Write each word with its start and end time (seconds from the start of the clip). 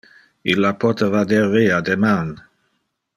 Illa 0.53 0.71
pote 0.83 1.09
vader 1.15 1.45
via 1.51 1.77
deman. 1.91 2.33